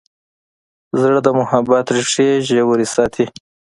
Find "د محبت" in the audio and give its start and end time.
1.25-1.85